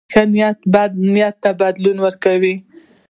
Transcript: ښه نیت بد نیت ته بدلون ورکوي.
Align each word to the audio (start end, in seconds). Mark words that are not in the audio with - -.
ښه 0.11 0.21
نیت 0.33 0.59
بد 0.73 0.91
نیت 1.13 1.35
ته 1.43 1.51
بدلون 1.59 1.97
ورکوي. 2.01 2.55